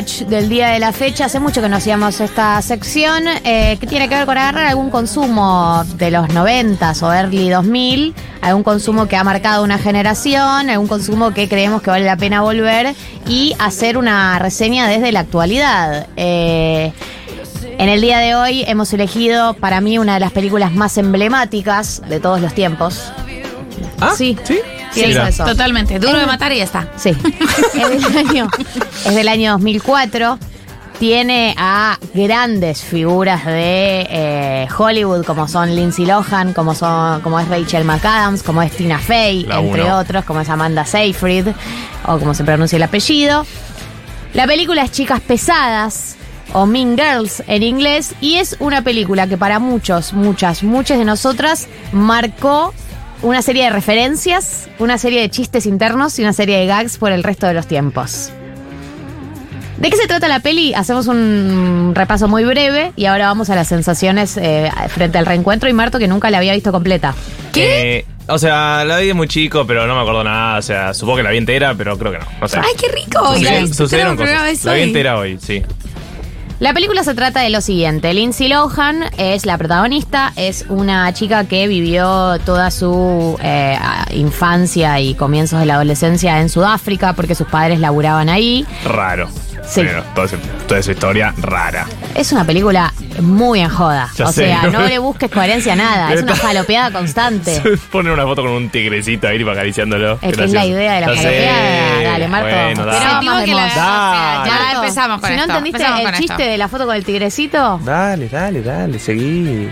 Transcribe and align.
Del 0.00 0.48
día 0.48 0.68
de 0.68 0.78
la 0.78 0.92
fecha. 0.92 1.26
Hace 1.26 1.40
mucho 1.40 1.60
que 1.60 1.68
no 1.68 1.76
hacíamos 1.76 2.22
esta 2.22 2.62
sección 2.62 3.24
eh, 3.44 3.76
que 3.78 3.86
tiene 3.86 4.08
que 4.08 4.14
ver 4.14 4.24
con 4.24 4.38
agarrar 4.38 4.64
algún 4.64 4.88
consumo 4.88 5.84
de 5.96 6.10
los 6.10 6.32
90 6.32 6.94
o 7.02 7.12
early 7.12 7.50
2000, 7.50 8.14
algún 8.40 8.62
consumo 8.62 9.08
que 9.08 9.16
ha 9.16 9.24
marcado 9.24 9.62
una 9.62 9.76
generación, 9.76 10.70
algún 10.70 10.88
consumo 10.88 11.34
que 11.34 11.50
creemos 11.50 11.82
que 11.82 11.90
vale 11.90 12.06
la 12.06 12.16
pena 12.16 12.40
volver 12.40 12.94
y 13.28 13.54
hacer 13.58 13.98
una 13.98 14.38
reseña 14.38 14.88
desde 14.88 15.12
la 15.12 15.20
actualidad. 15.20 16.06
Eh, 16.16 16.94
en 17.78 17.88
el 17.90 18.00
día 18.00 18.20
de 18.20 18.34
hoy 18.34 18.64
hemos 18.66 18.90
elegido 18.94 19.52
para 19.52 19.82
mí 19.82 19.98
una 19.98 20.14
de 20.14 20.20
las 20.20 20.32
películas 20.32 20.72
más 20.72 20.96
emblemáticas 20.96 22.00
de 22.08 22.20
todos 22.20 22.40
los 22.40 22.54
tiempos. 22.54 23.12
¿Ah? 24.00 24.12
Sí. 24.16 24.36
¿Sí? 24.44 24.58
Mira. 24.96 25.28
eso. 25.28 25.44
Totalmente. 25.44 25.98
Duro 25.98 26.14
Es- 26.14 26.20
de 26.20 26.26
matar 26.26 26.52
y 26.52 26.58
ya 26.58 26.64
está. 26.64 26.88
Sí. 26.96 27.10
es, 27.74 28.02
del 28.12 28.16
año, 28.28 28.48
es 29.06 29.14
del 29.14 29.28
año 29.28 29.52
2004. 29.52 30.38
Tiene 30.98 31.54
a 31.56 31.96
grandes 32.12 32.82
figuras 32.82 33.46
de 33.46 34.06
eh, 34.10 34.68
Hollywood, 34.76 35.24
como 35.24 35.48
son 35.48 35.74
Lindsay 35.74 36.04
Lohan, 36.04 36.52
como, 36.52 36.74
son, 36.74 37.22
como 37.22 37.40
es 37.40 37.48
Rachel 37.48 37.84
McAdams, 37.84 38.42
como 38.42 38.60
es 38.60 38.72
Tina 38.72 38.98
Fey, 38.98 39.44
La 39.44 39.60
entre 39.60 39.84
uno. 39.84 39.96
otros, 39.98 40.26
como 40.26 40.42
es 40.42 40.48
Amanda 40.50 40.84
Seyfried, 40.84 41.46
o 42.06 42.18
como 42.18 42.34
se 42.34 42.44
pronuncia 42.44 42.76
el 42.76 42.82
apellido. 42.82 43.46
La 44.34 44.46
película 44.46 44.82
es 44.84 44.90
Chicas 44.92 45.20
Pesadas 45.20 46.16
o 46.52 46.66
Mean 46.66 46.98
Girls 46.98 47.42
en 47.46 47.62
inglés 47.62 48.12
y 48.20 48.34
es 48.34 48.56
una 48.58 48.82
película 48.82 49.26
que 49.26 49.38
para 49.38 49.58
muchos, 49.58 50.12
muchas, 50.12 50.62
muchas 50.62 50.98
de 50.98 51.06
nosotras 51.06 51.66
marcó 51.92 52.74
una 53.22 53.42
serie 53.42 53.64
de 53.64 53.70
referencias, 53.70 54.68
una 54.78 54.98
serie 54.98 55.20
de 55.20 55.30
chistes 55.30 55.66
internos 55.66 56.18
y 56.18 56.22
una 56.22 56.32
serie 56.32 56.58
de 56.58 56.66
gags 56.66 56.98
por 56.98 57.12
el 57.12 57.22
resto 57.22 57.46
de 57.46 57.54
los 57.54 57.66
tiempos. 57.66 58.30
¿De 59.78 59.88
qué 59.88 59.96
se 59.96 60.06
trata 60.06 60.28
la 60.28 60.40
peli? 60.40 60.74
Hacemos 60.74 61.06
un 61.06 61.92
repaso 61.94 62.28
muy 62.28 62.44
breve 62.44 62.92
y 62.96 63.06
ahora 63.06 63.26
vamos 63.28 63.48
a 63.48 63.54
las 63.54 63.68
sensaciones 63.68 64.36
eh, 64.36 64.70
frente 64.88 65.16
al 65.16 65.24
reencuentro 65.24 65.70
y 65.70 65.72
Marto 65.72 65.98
que 65.98 66.06
nunca 66.06 66.30
la 66.30 66.36
había 66.38 66.52
visto 66.52 66.70
completa. 66.70 67.14
¿Qué? 67.52 68.04
o 68.30 68.38
sea, 68.38 68.84
la 68.84 68.98
vi 68.98 69.08
de 69.08 69.14
muy 69.14 69.26
chico, 69.26 69.66
pero 69.66 69.86
no 69.86 69.94
me 69.94 70.00
acuerdo 70.02 70.22
nada. 70.22 70.58
O 70.58 70.62
sea, 70.62 70.94
supongo 70.94 71.18
que 71.18 71.22
la 71.22 71.30
vi 71.30 71.38
entera, 71.38 71.74
pero 71.74 71.98
creo 71.98 72.12
que 72.12 72.18
no. 72.18 72.26
No 72.40 72.48
sé. 72.48 72.58
¡Ay, 72.58 72.72
qué 72.78 72.88
rico! 72.88 73.34
La 73.40 73.66
Sucedieron, 73.66 74.16
cosas. 74.16 74.64
La 74.64 74.74
vi 74.74 74.82
entera 74.82 75.18
hoy, 75.18 75.38
sí. 75.40 75.62
La 76.60 76.74
película 76.74 77.02
se 77.02 77.14
trata 77.14 77.40
de 77.40 77.48
lo 77.48 77.62
siguiente. 77.62 78.12
Lindsay 78.12 78.48
Lohan 78.48 79.04
es 79.16 79.46
la 79.46 79.56
protagonista, 79.56 80.34
es 80.36 80.66
una 80.68 81.10
chica 81.14 81.44
que 81.44 81.66
vivió 81.66 82.38
toda 82.40 82.70
su 82.70 83.38
eh, 83.42 83.78
infancia 84.12 85.00
y 85.00 85.14
comienzos 85.14 85.58
de 85.58 85.64
la 85.64 85.76
adolescencia 85.76 86.38
en 86.38 86.50
Sudáfrica 86.50 87.14
porque 87.14 87.34
sus 87.34 87.46
padres 87.46 87.80
laburaban 87.80 88.28
ahí. 88.28 88.66
Raro. 88.84 89.30
Sí. 89.66 89.82
Pero 89.84 90.02
toda, 90.14 90.26
ese- 90.26 90.36
toda 90.66 90.80
esa 90.80 90.92
historia 90.92 91.34
rara. 91.38 91.86
Es 92.14 92.32
una 92.32 92.44
película 92.44 92.92
muy 93.20 93.60
en 93.60 93.68
joda. 93.68 94.08
Ya 94.16 94.24
o 94.26 94.32
sé. 94.32 94.46
sea, 94.46 94.62
no 94.64 94.82
le 94.86 94.98
busques 95.00 95.30
coherencia 95.30 95.74
a 95.74 95.76
nada. 95.76 96.12
Es 96.12 96.22
una 96.22 96.34
falopeada 96.34 96.90
constante. 96.98 97.60
Poner 97.92 98.12
una 98.12 98.24
foto 98.24 98.42
con 98.42 98.50
un 98.52 98.68
tigrecito 98.70 99.28
ahí 99.28 99.38
para 99.44 99.52
acariciándolo. 99.52 100.18
Es 100.22 100.36
que 100.36 100.44
es 100.44 100.52
la 100.52 100.66
idea 100.66 100.94
de 100.94 101.00
la 101.02 101.06
falopeada. 101.08 102.02
Dale, 102.02 102.28
Marto. 102.28 102.48
Bueno, 102.48 102.68
Pero 102.76 102.86
dale. 102.86 103.44
que 103.44 103.54
la- 103.54 103.66
o 103.66 103.70
sea, 103.70 104.42
ya 104.46 104.58
Dale. 104.58 104.74
empezamos 104.80 105.20
con 105.20 105.30
si 105.30 105.36
no 105.36 105.42
esto. 105.42 105.52
entendiste 105.56 105.82
Empezamos 105.82 106.10
el 106.12 106.18
chiste 106.18 106.32
esto. 106.34 106.44
de 106.50 106.58
la 106.58 106.68
foto 106.68 106.86
con 106.86 106.96
el 106.96 107.04
tigrecito, 107.04 107.80
Dale, 107.84 108.28
dale, 108.28 108.62
dale, 108.62 108.98
seguí. 108.98 109.68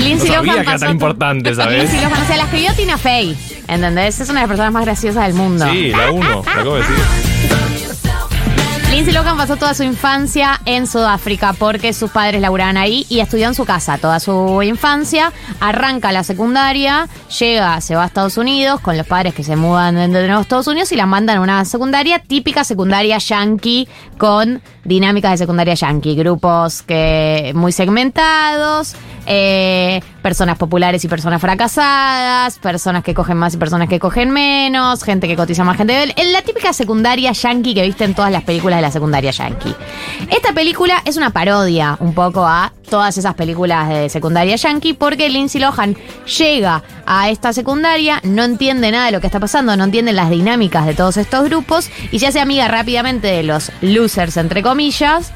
Lindsay 0.00 0.28
No 0.28 0.34
sabía 0.34 0.52
Lohan 0.52 0.64
que 0.64 0.70
era 0.70 0.78
tan 0.78 0.90
importante, 0.90 1.54
¿sabes? 1.54 1.78
Lindsay 1.78 2.00
Lohan, 2.00 2.22
o 2.22 2.26
sea, 2.26 2.36
la 2.36 2.44
escribió 2.44 2.74
Tina 2.74 2.98
Fey. 2.98 3.36
¿Entendés? 3.68 4.20
Es 4.20 4.28
una 4.28 4.40
de 4.40 4.46
las 4.46 4.48
personas 4.48 4.72
más 4.72 4.84
graciosas 4.84 5.26
del 5.26 5.34
mundo. 5.34 5.66
Sí, 5.70 5.90
la 5.90 6.10
uno, 6.10 6.28
lo 6.28 6.40
acabo 6.40 6.74
de 6.74 6.80
decir. 6.80 6.96
Lindsay 8.90 9.14
Lohan 9.14 9.36
pasó 9.36 9.56
toda 9.56 9.72
su 9.72 9.84
infancia 9.84 10.60
en 10.64 10.88
Sudáfrica 10.88 11.52
porque 11.52 11.92
sus 11.92 12.10
padres 12.10 12.40
laburaban 12.40 12.76
ahí 12.76 13.06
y 13.08 13.20
estudió 13.20 13.46
en 13.46 13.54
su 13.54 13.64
casa 13.64 13.98
toda 13.98 14.18
su 14.18 14.62
infancia. 14.64 15.32
Arranca 15.60 16.10
la 16.10 16.24
secundaria, 16.24 17.08
llega, 17.38 17.80
se 17.80 17.94
va 17.94 18.02
a 18.02 18.06
Estados 18.06 18.36
Unidos 18.36 18.80
con 18.80 18.98
los 18.98 19.06
padres 19.06 19.32
que 19.32 19.44
se 19.44 19.54
mudan 19.54 19.94
de 19.94 20.08
de 20.08 20.26
nuevo 20.26 20.40
a 20.40 20.42
Estados 20.42 20.66
Unidos 20.66 20.90
y 20.90 20.96
la 20.96 21.06
mandan 21.06 21.38
a 21.38 21.40
una 21.40 21.64
secundaria, 21.64 22.18
típica 22.18 22.64
secundaria 22.64 23.18
yankee 23.18 23.86
con 24.18 24.60
dinámicas 24.84 25.30
de 25.30 25.38
secundaria 25.38 25.74
yankee, 25.74 26.16
grupos 26.16 26.82
que 26.82 27.52
muy 27.54 27.70
segmentados, 27.70 28.96
eh, 29.32 30.02
personas 30.22 30.58
populares 30.58 31.04
y 31.04 31.08
personas 31.08 31.40
fracasadas, 31.40 32.58
personas 32.58 33.04
que 33.04 33.14
cogen 33.14 33.36
más 33.36 33.54
y 33.54 33.58
personas 33.58 33.88
que 33.88 34.00
cogen 34.00 34.30
menos, 34.30 35.04
gente 35.04 35.28
que 35.28 35.36
cotiza 35.36 35.62
más, 35.62 35.76
gente 35.76 35.92
de... 35.92 36.24
La 36.32 36.42
típica 36.42 36.72
secundaria 36.72 37.30
yankee 37.30 37.72
que 37.72 37.82
viste 37.82 38.02
en 38.02 38.14
todas 38.14 38.32
las 38.32 38.42
películas 38.42 38.78
de 38.78 38.82
la 38.82 38.90
secundaria 38.90 39.30
yankee. 39.30 39.72
Esta 40.30 40.52
película 40.52 41.00
es 41.04 41.16
una 41.16 41.30
parodia 41.30 41.96
un 42.00 42.12
poco 42.12 42.44
a 42.44 42.72
todas 42.90 43.16
esas 43.18 43.34
películas 43.34 43.88
de 43.88 44.08
secundaria 44.08 44.56
yankee 44.56 44.94
porque 44.94 45.28
Lindsay 45.28 45.60
Lohan 45.60 45.96
llega 46.38 46.82
a 47.06 47.30
esta 47.30 47.52
secundaria, 47.52 48.20
no 48.24 48.42
entiende 48.42 48.90
nada 48.90 49.06
de 49.06 49.12
lo 49.12 49.20
que 49.20 49.28
está 49.28 49.38
pasando, 49.38 49.76
no 49.76 49.84
entiende 49.84 50.12
las 50.12 50.28
dinámicas 50.28 50.86
de 50.86 50.94
todos 50.94 51.16
estos 51.16 51.44
grupos 51.44 51.88
y 52.10 52.18
se 52.18 52.26
hace 52.26 52.40
amiga 52.40 52.66
rápidamente 52.66 53.28
de 53.28 53.44
los 53.44 53.70
losers, 53.80 54.36
entre 54.36 54.62
comillas, 54.62 55.32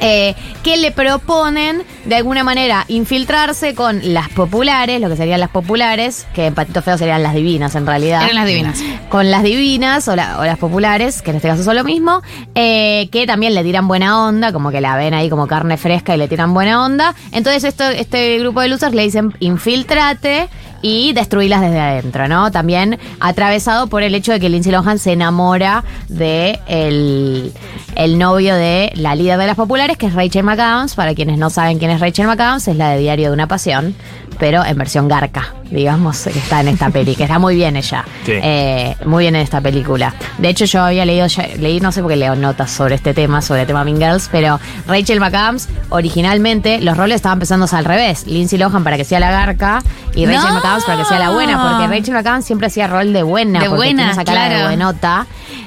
eh, 0.00 0.34
que 0.62 0.76
le 0.76 0.90
proponen 0.90 1.82
de 2.04 2.14
alguna 2.16 2.44
manera 2.44 2.84
infiltrarse 2.88 3.74
con 3.74 4.00
las 4.14 4.28
populares, 4.30 5.00
lo 5.00 5.08
que 5.08 5.16
serían 5.16 5.40
las 5.40 5.50
populares, 5.50 6.26
que 6.34 6.46
en 6.46 6.54
Patito 6.54 6.82
Feo 6.82 6.98
serían 6.98 7.22
las 7.22 7.34
divinas 7.34 7.74
en 7.74 7.86
realidad. 7.86 8.22
Eran 8.24 8.34
las 8.36 8.46
divinas. 8.46 8.78
Con 9.08 9.30
las 9.30 9.42
divinas 9.42 10.06
o, 10.08 10.16
la- 10.16 10.38
o 10.40 10.44
las 10.44 10.58
populares, 10.58 11.22
que 11.22 11.30
en 11.30 11.36
este 11.36 11.48
caso 11.48 11.62
son 11.62 11.76
lo 11.76 11.84
mismo, 11.84 12.22
eh, 12.54 13.08
que 13.12 13.26
también 13.26 13.54
le 13.54 13.62
tiran 13.62 13.86
buena 13.88 14.24
onda, 14.26 14.52
como 14.52 14.70
que 14.70 14.80
la 14.80 14.96
ven 14.96 15.14
ahí 15.14 15.30
como 15.30 15.46
carne 15.46 15.76
fresca 15.76 16.14
y 16.14 16.18
le 16.18 16.28
tiran 16.28 16.52
buena 16.54 16.84
onda. 16.84 17.14
Entonces 17.32 17.64
esto, 17.64 17.84
este 17.84 18.38
grupo 18.38 18.60
de 18.60 18.68
losers 18.68 18.94
le 18.94 19.02
dicen 19.02 19.34
infiltrate 19.40 20.48
y 20.84 21.14
destruirlas 21.14 21.62
desde 21.62 21.80
adentro, 21.80 22.28
¿no? 22.28 22.50
También 22.50 22.98
atravesado 23.18 23.86
por 23.86 24.02
el 24.02 24.14
hecho 24.14 24.32
de 24.32 24.38
que 24.38 24.50
Lindsay 24.50 24.70
Lohan 24.70 24.98
se 24.98 25.12
enamora 25.12 25.82
de 26.08 26.60
el, 26.68 27.54
el 27.96 28.18
novio 28.18 28.54
de 28.54 28.92
la 28.94 29.14
líder 29.14 29.38
de 29.38 29.46
las 29.46 29.56
populares, 29.56 29.96
que 29.96 30.04
es 30.04 30.12
Rachel 30.12 30.44
McAdams. 30.44 30.94
Para 30.94 31.14
quienes 31.14 31.38
no 31.38 31.48
saben 31.48 31.78
quién 31.78 31.90
es 31.90 32.00
Rachel 32.00 32.26
McAdams, 32.26 32.68
es 32.68 32.76
la 32.76 32.90
de 32.90 32.98
Diario 32.98 33.28
de 33.28 33.32
una 33.32 33.48
Pasión, 33.48 33.94
pero 34.38 34.64
en 34.64 34.76
versión 34.76 35.08
garca, 35.08 35.54
digamos, 35.70 36.22
que 36.24 36.38
está 36.38 36.60
en 36.60 36.68
esta 36.68 36.90
peli, 36.90 37.14
que 37.16 37.24
está 37.24 37.38
muy 37.38 37.54
bien 37.56 37.76
ella. 37.76 38.04
Sí. 38.24 38.32
Eh, 38.34 38.96
muy 39.06 39.24
bien 39.24 39.34
en 39.36 39.42
esta 39.42 39.60
película. 39.60 40.14
De 40.38 40.48
hecho, 40.48 40.64
yo 40.64 40.82
había 40.82 41.04
leído, 41.04 41.26
ya- 41.26 41.48
leí, 41.58 41.80
no 41.80 41.92
sé 41.92 42.00
por 42.02 42.10
qué 42.10 42.16
leo 42.16 42.36
notas 42.36 42.70
sobre 42.70 42.94
este 42.94 43.14
tema, 43.14 43.42
sobre 43.42 43.62
el 43.62 43.66
tema 43.66 43.84
Mean 43.84 43.98
Girls, 43.98 44.28
pero 44.30 44.60
Rachel 44.86 45.20
McAdams, 45.20 45.68
originalmente, 45.90 46.80
los 46.80 46.96
roles 46.96 47.16
estaban 47.16 47.38
pensándose 47.38 47.74
al 47.76 47.84
revés. 47.84 48.26
Lindsay 48.26 48.58
Lohan 48.58 48.84
para 48.84 48.96
que 48.96 49.04
sea 49.04 49.20
la 49.20 49.30
garca 49.30 49.82
y 50.14 50.26
Rachel 50.26 50.48
No. 50.48 50.54
McAdams 50.54 50.84
para 50.84 50.98
que 50.98 51.04
sea 51.06 51.18
la 51.18 51.30
buena, 51.30 51.60
porque 51.70 51.86
Rachel 51.98 52.14
McAdams 52.14 52.44
siempre 52.44 52.66
hacía 52.68 52.86
rol 52.86 53.12
de 53.12 53.22
buena, 53.22 53.60
De 53.60 53.66
porque 53.66 53.76
buena, 53.76 53.96
tiene 53.98 54.12
esa 54.12 54.24
cara 54.24 54.48
de 54.48 54.64
buenota. 54.64 55.26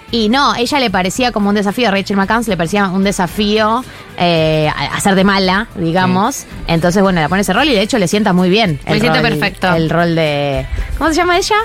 Y 0.09 0.29
no, 0.29 0.56
ella 0.56 0.79
le 0.79 0.90
parecía 0.90 1.31
como 1.34 1.50
un 1.50 1.56
desafío, 1.56 1.90
a 1.90 1.91
Rachel 1.91 2.16
McAdams 2.16 2.47
le 2.47 2.56
parecía 2.56 2.88
un 2.88 3.03
desafío 3.03 3.84
eh, 4.18 4.72
hacer 4.94 5.16
de 5.16 5.23
mala, 5.25 5.68
digamos. 5.75 6.45
Entonces, 6.68 7.01
bueno, 7.03 7.19
le 7.22 7.28
pone 7.28 7.41
ese 7.41 7.51
rol 7.51 7.68
y 7.68 7.73
de 7.73 7.81
hecho 7.81 7.97
le 7.97 8.07
sienta 8.07 8.31
muy 8.31 8.50
bien. 8.50 8.79
Sienta 8.88 9.19
rol- 9.19 9.22
perfecto. 9.22 9.73
El 9.75 9.90
rol 9.90 10.16
de... 10.16 10.66
¿Cómo 10.97 11.09
se 11.09 11.16
llama 11.17 11.38
ella? 11.38 11.56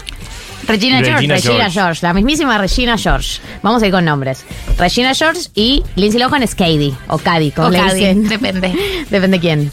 Regina 0.66 0.98
George. 0.98 1.12
Regina 1.14 1.34
Regina 1.34 1.54
George. 1.70 1.72
George. 1.80 2.00
la 2.06 2.12
mismísima 2.14 2.58
Regina 2.58 2.96
George. 2.98 3.40
Vamos 3.62 3.82
a 3.82 3.86
ir 3.86 3.92
con 3.92 4.04
nombres. 4.04 4.44
Regina 4.78 5.14
George 5.14 5.42
y 5.54 5.82
Lindsay 5.96 6.20
Lohan 6.20 6.42
es 6.42 6.54
Cady, 6.54 6.94
o 7.08 7.18
Cady, 7.18 7.50
como 7.50 7.68
O 7.68 7.70
le 7.70 7.78
Cady, 7.78 7.94
dicen. 8.00 8.28
depende. 8.28 8.72
Depende 9.10 9.40
quién. 9.40 9.70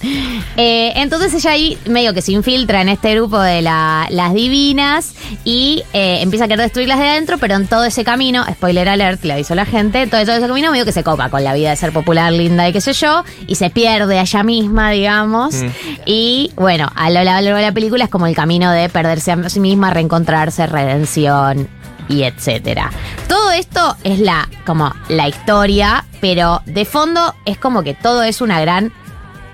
Eh, 0.58 0.92
entonces 0.96 1.34
ella 1.34 1.52
ahí 1.52 1.78
medio 1.86 2.14
que 2.14 2.22
se 2.22 2.32
infiltra 2.34 2.82
en 2.82 2.90
este 2.90 3.16
grupo 3.16 3.40
de 3.40 3.62
la- 3.62 4.08
las 4.10 4.34
divinas 4.34 5.14
y 5.46 5.84
eh, 5.94 6.20
empieza 6.22 6.46
a 6.46 6.48
querer 6.48 6.64
destruirlas 6.64 7.00
de 7.00 7.08
adentro, 7.08 7.38
pero 7.38 7.56
en 7.56 7.68
todo 7.68 7.86
ese 7.86 8.04
camino, 8.04 8.44
spoiler 8.52 8.90
alert, 8.90 9.24
le 9.24 9.34
aviso 9.34 9.54
a 9.54 9.56
la 9.56 9.66
gente, 9.66 10.08
todo, 10.08 10.22
todo 10.26 10.36
ese 10.36 10.48
camino 10.48 10.72
medio 10.72 10.84
que 10.86 10.92
se 10.92 11.04
copa 11.04 11.30
con 11.30 11.44
la 11.44 11.54
vida 11.54 11.70
de 11.70 11.76
ser 11.78 11.94
popular, 11.94 12.34
linda 12.34 12.68
y 12.68 12.74
qué 12.74 12.82
sé 12.82 12.94
yo, 12.94 13.24
y 13.48 13.56
se 13.56 13.70
pierde 13.70 14.18
a 14.20 14.22
ella 14.24 14.44
misma, 14.44 14.92
digamos. 14.92 15.56
Y 16.06 16.52
bueno, 16.56 16.92
a 16.96 17.10
lo 17.10 17.24
largo 17.24 17.56
de 17.56 17.62
la 17.62 17.72
película 17.72 18.04
es 18.06 18.10
como 18.10 18.28
el 18.28 18.36
camino 18.36 18.72
de 18.72 18.90
perderse 18.90 19.32
a 19.32 19.50
sí 19.50 19.60
misma, 19.60 19.92
reencontrarse, 19.92 20.68
redención 20.86 21.68
y 22.08 22.24
etcétera. 22.24 22.90
Todo 23.28 23.52
esto 23.52 23.96
es 24.04 24.20
la 24.20 24.48
como 24.66 24.92
la 25.10 25.28
historia, 25.28 26.06
pero 26.22 26.62
de 26.66 26.86
fondo 26.86 27.34
es 27.46 27.58
como 27.58 27.84
que 27.84 27.94
todo 27.94 28.24
es 28.24 28.42
una 28.42 28.60
gran 28.62 28.92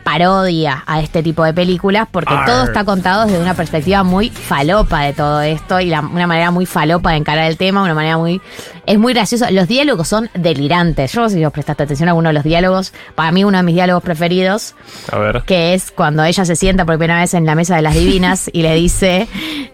parodia 0.03 0.83
a 0.85 0.99
este 1.01 1.23
tipo 1.23 1.43
de 1.43 1.51
películas 1.53 2.07
porque 2.11 2.33
Arr. 2.33 2.45
todo 2.45 2.63
está 2.65 2.83
contado 2.85 3.25
desde 3.25 3.39
una 3.41 3.55
perspectiva 3.55 4.03
muy 4.03 4.29
falopa 4.29 5.01
de 5.01 5.13
todo 5.13 5.41
esto 5.41 5.79
y 5.79 5.87
la- 5.87 6.01
una 6.01 6.27
manera 6.27 6.51
muy 6.51 6.67
falopa 6.67 7.09
de 7.11 7.17
encarar 7.17 7.45
el 7.45 7.57
tema, 7.57 7.81
una 7.81 7.95
manera 7.95 8.17
muy... 8.17 8.39
Es 8.85 8.99
muy 8.99 9.13
gracioso. 9.13 9.45
Los 9.51 9.67
diálogos 9.67 10.07
son 10.07 10.29
delirantes. 10.33 11.11
Yo 11.13 11.21
no 11.21 11.29
sé 11.29 11.35
si 11.35 11.45
os 11.45 11.51
prestaste 11.53 11.83
atención 11.83 12.09
a 12.09 12.11
alguno 12.11 12.29
de 12.29 12.33
los 12.33 12.43
diálogos. 12.43 12.93
Para 13.15 13.31
mí 13.31 13.43
uno 13.43 13.57
de 13.57 13.63
mis 13.63 13.75
diálogos 13.75 14.03
preferidos 14.03 14.75
A 15.11 15.17
ver. 15.17 15.43
que 15.45 15.73
es 15.73 15.91
cuando 15.91 16.23
ella 16.23 16.45
se 16.45 16.55
sienta 16.55 16.85
por 16.85 16.97
primera 16.97 17.19
vez 17.19 17.33
en 17.33 17.45
la 17.45 17.55
mesa 17.55 17.75
de 17.75 17.81
las 17.81 17.95
divinas 17.95 18.49
y 18.51 18.61
le 18.61 18.75
dice, 18.75 19.27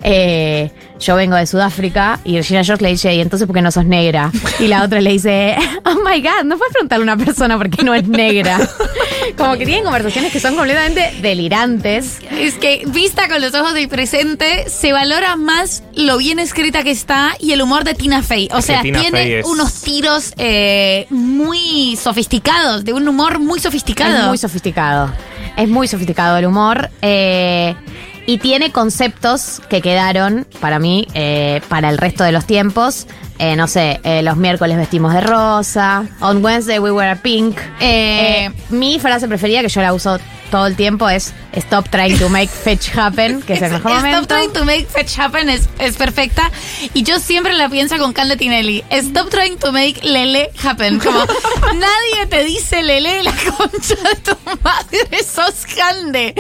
eh, 0.04 0.72
yo 1.00 1.16
vengo 1.16 1.36
de 1.36 1.48
Sudáfrica, 1.48 2.20
y 2.24 2.38
Regina 2.38 2.64
George 2.64 2.84
le 2.84 2.90
dice, 2.90 3.14
¿y 3.14 3.22
entonces 3.22 3.48
por 3.48 3.56
qué 3.56 3.62
no 3.62 3.72
sos 3.72 3.86
negra? 3.86 4.32
Y 4.60 4.68
la 4.68 4.84
otra 4.84 5.02
le 5.02 5.12
dice, 5.12 5.56
oh 5.86 5.96
my 5.96 6.22
god, 6.22 6.44
no 6.46 6.58
puedes 6.58 6.74
preguntarle 6.74 7.10
a 7.10 7.14
una 7.14 7.26
persona 7.26 7.58
por 7.58 7.70
qué 7.70 7.84
no 7.84 7.96
es 7.96 8.08
negra. 8.08 8.60
Como 9.38 9.58
que 9.58 9.66
tienen 9.66 9.84
conversaciones 9.84 10.32
que 10.32 10.40
son 10.40 10.56
completamente 10.56 11.14
delirantes. 11.22 12.20
Es 12.32 12.56
que, 12.56 12.84
vista 12.88 13.28
con 13.28 13.42
los 13.42 13.54
ojos 13.56 13.74
del 13.74 13.88
presente, 13.88 14.70
se 14.70 14.94
valora 14.94 15.36
más 15.36 15.84
lo 15.96 16.18
bien 16.18 16.40
escrita 16.40 16.84
que 16.84 16.92
está 16.92 17.36
y 17.40 17.54
el 17.54 17.62
humor 17.62 17.84
de 17.84 17.94
Tina 17.96 18.22
Fey. 18.22 18.50
O 18.54 18.62
sea, 18.62 18.82
Tina 18.82 19.01
tiene 19.02 19.44
unos 19.44 19.82
tiros 19.82 20.34
eh, 20.38 21.08
muy 21.10 21.98
sofisticados, 21.98 22.84
de 22.84 22.94
un 22.94 23.08
humor 23.08 23.40
muy 23.40 23.60
sofisticado. 23.60 24.18
Es 24.18 24.28
muy 24.28 24.38
sofisticado. 24.38 25.12
Es 25.58 25.68
muy 25.68 25.88
sofisticado 25.88 26.38
el 26.38 26.46
humor. 26.46 26.90
eh, 27.02 27.76
y 28.28 28.38
tiene 28.38 28.72
conceptos 28.72 29.62
que 29.68 29.82
quedaron 29.82 30.46
para 30.60 30.80
mí 30.80 31.08
eh, 31.14 31.62
para 31.68 31.90
el 31.90 31.98
resto 31.98 32.24
de 32.24 32.32
los 32.32 32.46
tiempos. 32.46 33.08
Eh, 33.44 33.56
no 33.56 33.68
sé, 33.68 34.00
eh, 34.04 34.22
los 34.22 34.38
miércoles 34.38 34.78
vestimos 34.78 35.14
de 35.16 35.22
rosa. 35.22 36.06
On 36.20 36.44
Wednesday 36.46 36.78
we 36.80 36.92
wear 36.92 37.18
pink. 37.22 37.58
Eh, 37.80 38.46
Eh, 38.46 38.52
mi 38.70 39.00
frase 39.00 39.28
preferida, 39.28 39.62
que 39.62 39.68
yo 39.70 39.82
la 39.82 39.94
uso 39.94 40.20
todo 40.52 40.68
el 40.68 40.76
tiempo, 40.76 41.10
es 41.10 41.34
Stop 41.54 41.90
trying 41.90 42.18
to 42.18 42.30
make 42.30 42.48
fetch 42.48 42.96
happen, 42.96 43.42
que 43.42 43.54
es, 43.54 43.62
el 43.62 43.72
mejor 43.74 43.92
Stop 43.92 44.06
momento. 44.06 44.28
trying 44.28 44.54
to 44.54 44.64
make 44.64 44.86
fetch 44.86 45.18
happen 45.20 45.50
es, 45.50 45.68
es 45.80 45.98
perfecta. 45.98 46.50
Y 46.94 47.04
yo 47.04 47.20
siempre 47.20 47.52
la 47.54 47.68
pienso 47.68 47.98
con 47.98 48.14
Candy 48.14 48.38
Tinelli. 48.38 48.84
Stop 48.90 49.30
trying 49.30 49.58
to 49.58 49.72
make 49.74 49.96
lele 50.02 50.50
happen. 50.64 51.00
Como 51.00 51.20
nadie 51.74 52.26
te 52.30 52.46
dice 52.46 52.84
lele 52.84 53.24
la 53.24 53.32
concha 53.34 53.96
de 53.96 54.16
tu 54.24 54.38
madre, 54.64 55.24
sos 55.24 55.66
Cande. 55.76 56.34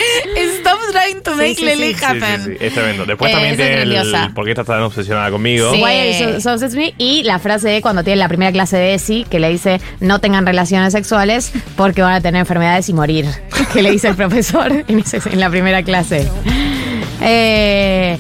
Stop 0.60 0.80
trying 0.92 1.22
to 1.24 1.36
make 1.36 1.56
sí, 1.56 1.64
lele 1.64 1.88
sí, 1.88 1.94
Sí, 1.94 2.00
sí, 2.00 2.06
happen. 2.06 2.46
sí, 2.46 2.52
es 2.60 2.74
tremendo. 2.74 3.06
Después 3.06 3.32
Eh, 3.32 3.34
también 3.34 3.56
tiene 3.58 3.82
el 3.82 3.90
grandiosa. 3.94 4.32
¿Por 4.34 4.46
qué 4.46 4.52
estás 4.52 4.66
tan 4.68 4.82
obsesionada 4.82 5.30
conmigo? 5.32 5.74
Sí. 5.74 5.82
Why 5.82 5.92
are 5.92 6.12
you 6.14 6.34
so- 6.36 6.40
so 6.42 6.54
obsessed 6.54 6.78
with 6.78 6.86
me? 6.86 6.91
Y 6.98 7.24
la 7.24 7.40
frase 7.40 7.70
de 7.70 7.82
cuando 7.82 8.04
tiene 8.04 8.18
la 8.18 8.28
primera 8.28 8.52
clase 8.52 8.78
de 8.78 8.94
ESI, 8.94 9.26
que 9.30 9.40
le 9.40 9.50
dice 9.50 9.80
no 10.00 10.20
tengan 10.20 10.46
relaciones 10.46 10.94
sexuales 10.94 11.52
porque 11.76 12.02
van 12.02 12.14
a 12.14 12.22
tener 12.22 12.40
enfermedades 12.40 12.90
y 12.90 12.94
morir. 12.94 13.26
Que 13.74 13.82
le 13.82 13.92
dice 13.92 14.10
el 14.10 14.16
profesor 14.16 14.84
en, 14.88 15.00
ese- 15.00 15.22
en 15.32 15.40
la 15.40 15.50
primera 15.50 15.82
clase. 15.84 16.28
Eh, 17.22 18.18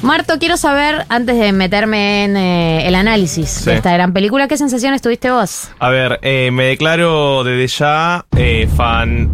Marto, 0.00 0.38
quiero 0.38 0.56
saber, 0.56 1.04
antes 1.08 1.36
de 1.38 1.52
meterme 1.52 2.24
en 2.24 2.36
eh, 2.36 2.86
el 2.88 2.94
análisis 2.94 3.48
Sí. 3.50 3.70
de 3.70 3.76
esta 3.76 3.92
gran 3.92 4.12
película, 4.12 4.46
¿qué 4.48 4.56
sensaciones 4.56 5.02
tuviste 5.02 5.30
vos? 5.30 5.68
A 5.80 5.88
ver, 5.90 6.20
eh, 6.22 6.50
me 6.52 6.64
declaro 6.66 7.42
desde 7.44 7.66
ya 7.66 8.24
eh, 8.36 8.68
fan 8.76 9.32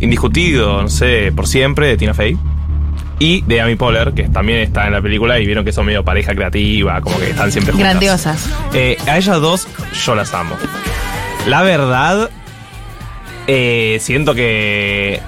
indiscutido, 0.00 0.82
no 0.82 0.88
sé, 0.88 1.32
por 1.34 1.46
siempre 1.46 1.86
de 1.88 1.96
Tina 1.96 2.12
Fey. 2.12 2.36
Y 3.18 3.40
de 3.42 3.60
Amy 3.60 3.76
Poehler, 3.76 4.12
que 4.12 4.24
también 4.28 4.58
está 4.60 4.86
en 4.86 4.92
la 4.92 5.00
película 5.00 5.38
y 5.38 5.46
vieron 5.46 5.64
que 5.64 5.72
son 5.72 5.86
medio 5.86 6.04
pareja 6.04 6.34
creativa, 6.34 7.00
como 7.00 7.18
que 7.18 7.30
están 7.30 7.50
siempre 7.50 7.72
juntas. 7.72 7.90
Grandiosas. 7.90 8.50
Eh, 8.74 8.98
a 9.06 9.16
ellas 9.16 9.40
dos 9.40 9.66
yo 10.04 10.14
las 10.14 10.34
amo. 10.34 10.56
La 11.46 11.62
verdad, 11.62 12.28
eh, 13.46 13.98
siento 14.00 14.34
que 14.34 15.20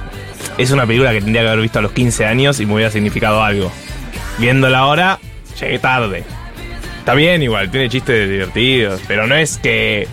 es 0.58 0.70
una 0.70 0.87
película 0.87 1.12
que 1.12 1.20
tendría 1.20 1.43
que 1.43 1.49
haber 1.49 1.62
visto 1.62 1.79
a 1.79 1.82
los 1.82 1.93
15 1.93 2.26
años 2.26 2.61
y 2.61 2.67
me 2.67 2.75
hubiera 2.75 2.90
significado 2.90 3.43
algo. 3.43 3.73
Viéndola 4.38 4.81
ahora, 4.81 5.19
llegué 5.58 5.79
tarde. 5.79 6.25
Está 6.99 7.14
bien 7.14 7.43
igual, 7.43 7.70
tiene 7.70 7.88
chistes 7.88 8.29
divertidos, 8.29 9.00
pero 9.08 9.26
no 9.26 9.35
es 9.35 9.56
que 9.56 10.06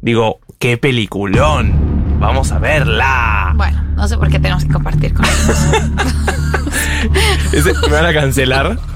digo, 0.00 0.40
qué 0.58 0.76
peliculón. 0.76 2.18
Vamos 2.18 2.50
a 2.50 2.58
verla. 2.58 3.52
Bueno, 3.54 3.82
no 3.94 4.08
sé 4.08 4.16
por 4.16 4.28
qué 4.28 4.40
tenemos 4.40 4.64
que 4.64 4.72
compartir 4.72 5.12
con 5.14 5.24
ellos. 5.24 5.66
Ese- 7.52 7.72
¿Me 7.82 7.88
van 7.88 8.06
a 8.06 8.12
cancelar? 8.12 8.78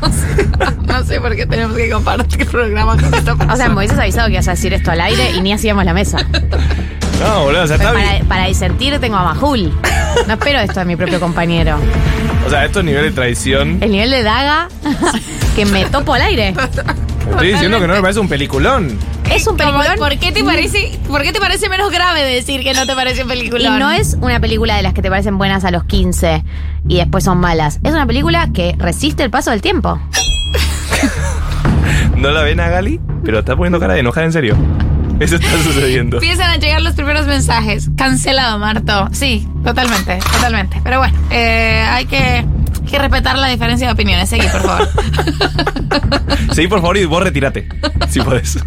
No 0.86 1.04
sé 1.04 1.20
por 1.20 1.34
qué 1.36 1.46
tenemos 1.46 1.76
que 1.76 1.88
compartir 1.88 2.46
programa 2.48 2.96
con 2.96 3.04
esta 3.14 3.34
persona. 3.36 3.54
O 3.54 3.56
sea, 3.56 3.68
me 3.68 3.76
hubieses 3.76 3.96
avisado 3.98 4.26
que 4.26 4.32
ibas 4.34 4.48
a 4.48 4.52
decir 4.52 4.72
esto 4.74 4.90
al 4.90 5.00
aire 5.00 5.30
y 5.30 5.40
ni 5.40 5.52
hacíamos 5.52 5.84
la 5.84 5.94
mesa. 5.94 6.18
No, 7.20 7.44
boludo, 7.44 7.62
o 7.62 7.66
sea, 7.66 7.76
está 7.76 7.92
Para, 7.92 8.12
bien. 8.12 8.26
para 8.26 8.46
disentir 8.46 8.98
tengo 8.98 9.16
a 9.16 9.22
Majul. 9.24 9.72
No 10.26 10.34
espero 10.34 10.58
esto 10.58 10.80
de 10.80 10.86
mi 10.86 10.96
propio 10.96 11.20
compañero. 11.20 11.78
O 12.46 12.50
sea, 12.50 12.64
esto 12.64 12.80
es 12.80 12.84
nivel 12.86 13.04
de 13.04 13.10
traición. 13.12 13.78
El 13.80 13.92
nivel 13.92 14.10
de 14.10 14.22
daga 14.24 14.68
que 15.54 15.64
me 15.64 15.84
topo 15.86 16.14
al 16.14 16.22
aire. 16.22 16.54
Estoy 17.30 17.52
diciendo 17.52 17.80
que 17.80 17.86
no 17.86 17.94
me 17.94 18.00
parece 18.00 18.20
un 18.20 18.28
peliculón. 18.28 18.98
Es 19.30 19.46
un 19.46 19.56
peliculón. 19.56 19.96
¿Por 19.98 20.18
qué 20.18 20.32
te 20.32 20.44
parece, 20.44 20.98
por 21.08 21.22
qué 21.22 21.32
te 21.32 21.40
parece 21.40 21.68
menos 21.68 21.90
grave 21.90 22.22
decir 22.24 22.62
que 22.62 22.74
no 22.74 22.86
te 22.86 22.94
parece 22.94 23.22
un 23.22 23.28
Y 23.30 23.34
peliculón? 23.34 23.78
no 23.78 23.90
es 23.90 24.16
una 24.20 24.40
película 24.40 24.76
de 24.76 24.82
las 24.82 24.92
que 24.94 25.02
te 25.02 25.08
parecen 25.10 25.38
buenas 25.38 25.64
a 25.64 25.70
los 25.70 25.84
15 25.84 26.44
y 26.88 26.96
después 26.96 27.24
son 27.24 27.38
malas. 27.38 27.80
Es 27.82 27.92
una 27.92 28.06
película 28.06 28.48
que 28.52 28.74
resiste 28.78 29.22
el 29.22 29.30
paso 29.30 29.50
del 29.50 29.62
tiempo. 29.62 30.00
No 32.16 32.30
la 32.30 32.42
ven 32.42 32.60
a 32.60 32.68
Gali, 32.68 33.00
pero 33.24 33.38
está 33.38 33.56
poniendo 33.56 33.80
cara 33.80 33.94
de 33.94 34.00
enojada 34.00 34.26
en 34.26 34.32
serio. 34.32 34.54
Eso 35.20 35.36
está 35.36 35.48
sucediendo. 35.62 36.16
Empiezan 36.18 36.50
a 36.50 36.56
llegar 36.56 36.82
los 36.82 36.92
primeros 36.94 37.26
mensajes. 37.26 37.88
Cancelado, 37.96 38.58
Marto. 38.58 39.08
Sí, 39.12 39.48
totalmente, 39.64 40.18
totalmente. 40.32 40.80
Pero 40.84 40.98
bueno, 40.98 41.16
eh, 41.30 41.82
hay 41.88 42.04
que, 42.06 42.44
que 42.90 42.98
respetar 42.98 43.38
la 43.38 43.48
diferencia 43.48 43.86
de 43.86 43.92
opiniones. 43.92 44.28
Seguí, 44.28 44.46
por 44.48 44.62
favor. 44.62 44.88
Sí, 46.52 46.66
por 46.66 46.80
favor, 46.80 46.96
y 46.96 47.04
vos 47.04 47.22
retirate. 47.22 47.68
Si 48.08 48.20
podés. 48.20 48.58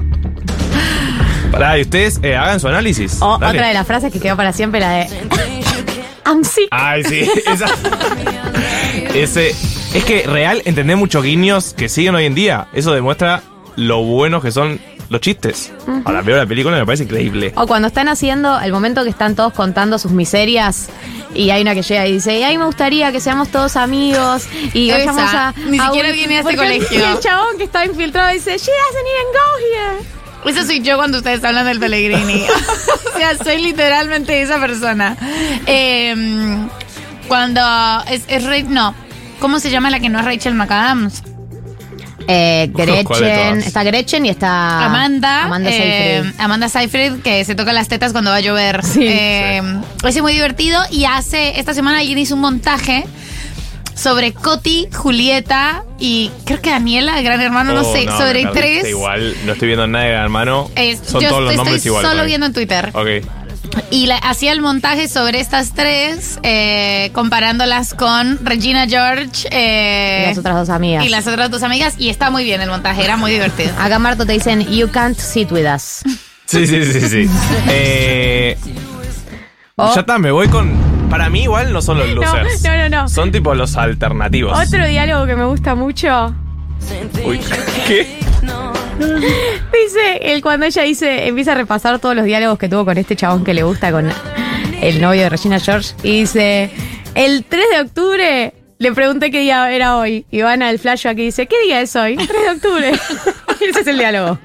Pará, 1.51 1.77
y 1.77 1.81
ustedes 1.81 2.19
eh, 2.23 2.35
hagan 2.35 2.59
su 2.59 2.67
análisis. 2.67 3.21
O 3.21 3.37
Dale. 3.37 3.57
otra 3.59 3.67
de 3.67 3.73
las 3.73 3.85
frases 3.85 4.11
que 4.11 4.19
quedó 4.19 4.35
para 4.37 4.53
siempre, 4.53 4.79
la 4.79 4.89
de 4.91 5.07
I'm 6.25 6.43
sick. 6.43 6.67
Ay, 6.71 7.03
sí, 7.03 7.29
esa. 7.51 7.65
Ese. 9.13 9.49
Es 9.49 10.05
que 10.05 10.23
real 10.25 10.61
entender 10.65 10.97
muchos 10.97 11.23
guiños 11.23 11.73
que 11.73 11.89
siguen 11.89 12.15
hoy 12.15 12.25
en 12.25 12.35
día. 12.35 12.67
Eso 12.73 12.93
demuestra 12.93 13.43
lo 13.75 14.01
buenos 14.03 14.41
que 14.43 14.51
son 14.51 14.79
los 15.09 15.21
chistes. 15.21 15.71
Ahora 16.05 16.21
veo 16.21 16.37
la 16.37 16.45
película 16.45 16.75
y 16.77 16.79
me 16.79 16.85
parece 16.85 17.03
increíble. 17.03 17.53
O 17.55 17.67
cuando 17.67 17.87
están 17.87 18.07
haciendo 18.07 18.59
el 18.59 18.71
momento 18.71 19.03
que 19.03 19.09
están 19.09 19.35
todos 19.35 19.53
contando 19.53 19.99
sus 19.99 20.11
miserias 20.11 20.89
y 21.35 21.49
hay 21.49 21.61
una 21.61 21.73
que 21.73 21.81
llega 21.81 22.07
y 22.07 22.13
dice, 22.13 22.39
y 22.39 22.43
ay, 22.43 22.57
me 22.57 22.65
gustaría 22.65 23.11
que 23.11 23.19
seamos 23.19 23.49
todos 23.49 23.75
amigos 23.75 24.43
y 24.73 24.89
Esa. 24.89 24.97
vayamos 25.11 25.33
a... 25.33 25.53
Ni 25.67 25.79
a 25.79 25.85
siquiera 25.85 26.09
un- 26.09 26.15
viene 26.15 26.37
a 26.37 26.39
este 26.41 26.55
colegio. 26.55 26.99
Y 26.99 27.01
el 27.03 27.19
chabón 27.19 27.57
que 27.57 27.63
está 27.65 27.85
infiltrado 27.85 28.31
dice, 28.33 28.51
she 28.57 28.71
doesn't 28.71 29.07
even 29.07 29.33
go 29.33 30.01
here. 30.47 30.57
Eso 30.57 30.65
soy 30.67 30.81
yo 30.81 30.97
cuando 30.97 31.19
ustedes 31.19 31.43
hablan 31.43 31.65
del 31.65 31.79
Pellegrini. 31.79 32.43
o 33.15 33.17
sea, 33.17 33.37
soy 33.37 33.61
literalmente 33.61 34.41
esa 34.41 34.59
persona. 34.59 35.15
Eh, 35.65 36.13
cuando 37.27 37.61
es, 38.09 38.23
es 38.27 38.43
no, 38.65 38.93
¿cómo 39.39 39.59
se 39.59 39.69
llama 39.71 39.89
la 39.89 39.99
que 39.99 40.09
no 40.09 40.19
es 40.19 40.25
Rachel 40.25 40.53
McAdams? 40.53 41.23
Eh, 42.27 42.69
¿Cuál 42.73 42.87
de 42.87 43.03
Gretchen, 43.03 43.59
está 43.59 43.83
Gretchen 43.83 44.25
y 44.25 44.29
está 44.29 44.85
Amanda. 44.85 45.43
Amanda 45.45 45.69
eh, 45.71 46.21
Seyfried. 46.23 46.39
Amanda 46.41 46.69
Seyfried, 46.69 47.13
que 47.21 47.43
se 47.45 47.55
toca 47.55 47.73
las 47.73 47.87
tetas 47.87 48.11
cuando 48.11 48.31
va 48.31 48.37
a 48.37 48.41
llover. 48.41 48.83
Sí. 48.83 49.05
Eh, 49.07 49.61
Es 50.07 50.21
muy 50.21 50.33
divertido 50.33 50.81
y 50.91 51.05
hace, 51.05 51.59
esta 51.59 51.73
semana 51.73 51.99
alguien 51.99 52.17
hizo 52.19 52.35
un 52.35 52.41
montaje 52.41 53.05
sobre 53.95 54.33
Coti, 54.33 54.87
Julieta 54.93 55.83
y 55.99 56.31
creo 56.45 56.59
que 56.61 56.71
Daniela, 56.71 57.17
el 57.19 57.23
gran 57.23 57.39
hermano, 57.41 57.73
no 57.73 57.81
Oh, 57.81 57.93
sé, 57.93 58.05
me 58.05 58.11
sobre 58.11 58.45
tres. 58.47 58.87
Igual, 58.89 59.35
no 59.45 59.53
estoy 59.53 59.67
viendo 59.67 59.85
nada 59.87 60.05
de 60.05 60.11
hermano. 60.11 60.69
Eh, 60.75 60.97
Son 61.05 61.21
yo 61.21 61.29
todos 61.29 61.41
los 61.43 61.51
estoy 61.51 61.57
nombres 61.65 61.85
iguales. 61.85 62.07
solo 62.09 62.15
para 62.17 62.23
mí. 62.23 62.27
viendo 62.29 62.45
en 62.47 62.53
Twitter. 62.53 62.89
Ok. 62.93 63.07
Y 63.89 64.09
hacía 64.23 64.51
el 64.51 64.61
montaje 64.61 65.07
sobre 65.07 65.39
estas 65.39 65.73
tres, 65.73 66.39
eh, 66.43 67.09
comparándolas 67.13 67.93
con 67.93 68.43
Regina 68.43 68.87
George 68.87 69.47
eh, 69.51 70.23
y 70.25 70.27
las 70.29 70.37
otras 70.37 70.55
dos 70.55 70.69
amigas. 70.69 71.05
y 71.05 71.09
las 71.09 71.27
otras 71.27 71.49
dos 71.51 71.63
amigas. 71.63 71.95
Y 71.97 72.09
está 72.09 72.29
muy 72.29 72.43
bien 72.43 72.61
el 72.61 72.69
montaje, 72.69 73.03
era 73.03 73.17
muy 73.17 73.31
divertido. 73.31 73.71
Acá 73.79 73.99
Marto 73.99 74.25
te 74.25 74.33
dicen, 74.33 74.61
you 74.69 74.89
can't 74.89 75.17
sit 75.17 75.51
with 75.51 75.65
us. 75.65 76.03
Sí, 76.45 76.67
sí, 76.67 76.85
sí, 76.85 77.01
sí. 77.09 77.29
Eh, 77.69 78.57
Oh. 79.75 79.91
Ya 79.95 80.01
está, 80.01 80.19
me 80.19 80.29
voy 80.29 80.47
con. 80.49 80.71
Para 81.09 81.31
mí, 81.31 81.43
igual 81.43 81.73
no 81.73 81.81
son 81.81 81.97
los 81.97 82.07
losers. 82.09 82.61
no, 82.63 82.77
no, 82.77 82.89
no. 82.89 83.09
Son 83.09 83.31
tipo 83.31 83.55
los 83.55 83.75
alternativos. 83.75 84.55
Otro 84.67 84.85
diálogo 84.87 85.25
que 85.25 85.35
me 85.35 85.45
gusta 85.45 85.73
mucho. 85.73 86.35
Uy, 87.25 87.39
¿qué? 87.87 88.19
Dice, 89.83 90.33
él 90.33 90.41
cuando 90.41 90.65
ella 90.65 90.83
dice, 90.83 91.27
empieza 91.27 91.51
a 91.51 91.55
repasar 91.55 91.99
todos 91.99 92.15
los 92.15 92.23
diálogos 92.23 92.57
que 92.57 92.69
tuvo 92.69 92.85
con 92.85 92.97
este 92.97 93.17
chabón 93.17 93.43
que 93.43 93.53
le 93.53 93.63
gusta, 93.63 93.91
con 93.91 94.09
el 94.81 95.01
novio 95.01 95.23
de 95.23 95.29
Regina 95.29 95.59
George, 95.59 95.93
y 96.03 96.21
dice, 96.21 96.71
el 97.15 97.43
3 97.43 97.63
de 97.73 97.81
octubre 97.81 98.53
le 98.77 98.91
pregunté 98.93 99.29
qué 99.29 99.41
día 99.41 99.69
era 99.71 99.97
hoy, 99.97 100.25
y 100.31 100.41
van 100.41 100.61
al 100.61 100.79
flashback 100.79 101.17
y 101.17 101.25
dice, 101.25 101.47
¿qué 101.47 101.55
día 101.65 101.81
es 101.81 101.95
hoy? 101.97 102.15
3 102.15 102.27
de 102.29 102.49
octubre. 102.49 102.91
y 103.59 103.63
ese 103.69 103.81
es 103.81 103.87
el 103.87 103.97
diálogo. 103.97 104.39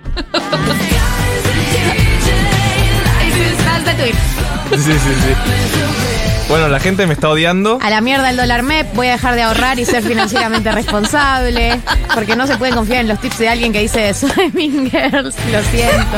Sí, 4.70 4.82
sí, 4.82 4.92
sí. 4.92 6.17
Bueno, 6.48 6.68
la 6.68 6.80
gente 6.80 7.06
me 7.06 7.12
está 7.12 7.28
odiando. 7.28 7.78
A 7.82 7.90
la 7.90 8.00
mierda 8.00 8.30
el 8.30 8.36
dólar 8.38 8.62
MEP, 8.62 8.94
voy 8.94 9.08
a 9.08 9.12
dejar 9.12 9.34
de 9.34 9.42
ahorrar 9.42 9.78
y 9.78 9.84
ser 9.84 10.02
financieramente 10.02 10.72
responsable. 10.72 11.78
Porque 12.14 12.36
no 12.36 12.46
se 12.46 12.56
puede 12.56 12.72
confiar 12.72 13.02
en 13.02 13.08
los 13.08 13.20
tips 13.20 13.38
de 13.38 13.48
alguien 13.50 13.72
que 13.72 13.80
dice 13.80 14.14
mean 14.54 14.90
girls, 14.90 15.36
lo 15.52 15.62
siento. 15.64 16.16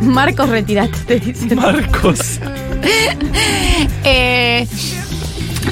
Marcos, 0.00 0.48
retirate, 0.48 0.98
te 1.06 1.20
dicen. 1.20 1.56
Marcos. 1.56 2.40
Eh, 4.04 4.66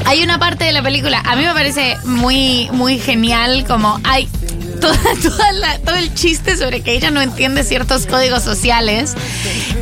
hay 0.05 0.23
una 0.23 0.39
parte 0.39 0.65
de 0.65 0.73
la 0.73 0.83
película, 0.83 1.23
a 1.25 1.37
mí 1.37 1.45
me 1.45 1.53
parece 1.53 1.97
muy, 2.05 2.69
muy 2.73 2.99
genial, 2.99 3.65
como 3.67 4.01
hay 4.05 4.29
toda, 4.93 5.15
toda 5.23 5.53
la- 5.53 5.79
todo 5.79 5.95
el 5.97 6.13
chiste 6.15 6.57
sobre 6.57 6.83
que 6.83 6.93
ella 6.93 7.11
no 7.11 7.21
entiende 7.23 7.65
ciertos 7.65 8.07
códigos 8.07 8.43
sociales. 8.43 9.15